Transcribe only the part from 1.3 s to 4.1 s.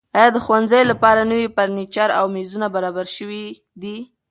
نوي فرنیچر او میزونه برابر شوي دي؟